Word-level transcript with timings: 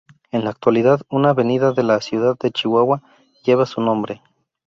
En 0.31 0.45
la 0.45 0.49
actualidad 0.49 1.01
una 1.11 1.29
avenida 1.29 1.73
de 1.73 1.83
la 1.83 2.01
ciudad 2.01 2.35
de 2.39 2.49
Chihuahua 2.49 3.03
lleva 3.43 3.67
su 3.67 3.81
nombre. 3.81 4.23